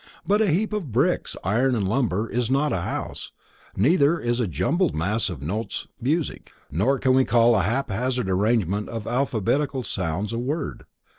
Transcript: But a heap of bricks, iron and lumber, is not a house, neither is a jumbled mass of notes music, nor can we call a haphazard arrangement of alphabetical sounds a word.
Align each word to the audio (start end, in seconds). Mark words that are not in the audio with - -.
But 0.25 0.41
a 0.41 0.47
heap 0.49 0.73
of 0.73 0.91
bricks, 0.91 1.35
iron 1.43 1.75
and 1.75 1.87
lumber, 1.87 2.27
is 2.27 2.49
not 2.49 2.73
a 2.73 2.81
house, 2.81 3.33
neither 3.77 4.19
is 4.19 4.39
a 4.39 4.47
jumbled 4.47 4.95
mass 4.95 5.29
of 5.29 5.43
notes 5.43 5.87
music, 6.01 6.51
nor 6.71 6.97
can 6.97 7.13
we 7.13 7.23
call 7.23 7.55
a 7.55 7.61
haphazard 7.61 8.27
arrangement 8.27 8.89
of 8.89 9.05
alphabetical 9.05 9.83
sounds 9.83 10.33
a 10.33 10.39
word. 10.39 10.85